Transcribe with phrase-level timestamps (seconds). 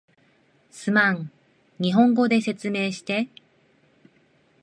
[0.71, 1.31] すまん、
[1.79, 3.29] 日本語で説明して